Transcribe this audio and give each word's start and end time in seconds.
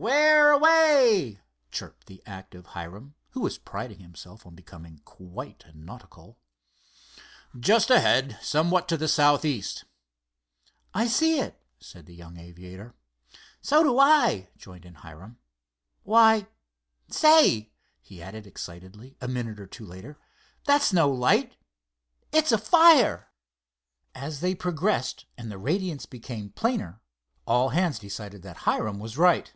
"Where 0.00 0.52
away?" 0.52 1.40
chirped 1.72 2.06
the 2.06 2.22
active 2.24 2.66
Hiram, 2.66 3.16
who 3.30 3.40
was 3.40 3.58
priding 3.58 3.98
himself 3.98 4.46
on 4.46 4.54
becoming 4.54 5.00
quite 5.04 5.64
nautical. 5.74 6.38
"Just 7.58 7.90
ahead, 7.90 8.38
somewhat 8.40 8.86
to 8.88 8.96
the 8.96 9.08
southeast." 9.08 9.86
"I 10.94 11.08
see 11.08 11.40
it," 11.40 11.60
said 11.80 12.06
the 12.06 12.14
young 12.14 12.36
aviator. 12.36 12.94
"So 13.60 13.82
do 13.82 13.98
I," 13.98 14.50
joined 14.56 14.84
in 14.86 14.94
Hiram. 14.94 15.40
"Why, 16.04 16.46
say," 17.08 17.72
he 18.00 18.22
added, 18.22 18.46
excitedly 18.46 19.16
a 19.20 19.26
minute 19.26 19.58
or 19.58 19.66
two 19.66 19.84
later, 19.84 20.16
"that's 20.62 20.92
no 20.92 21.10
light. 21.10 21.56
It's 22.30 22.52
a 22.52 22.58
fire." 22.58 23.32
As 24.14 24.38
they 24.40 24.54
progressed 24.54 25.26
and 25.36 25.50
the 25.50 25.58
radiance 25.58 26.06
became 26.06 26.50
plainer, 26.50 27.02
all 27.48 27.70
hands 27.70 27.98
decided 27.98 28.42
that 28.42 28.58
Hiram 28.58 29.00
was 29.00 29.18
right. 29.18 29.52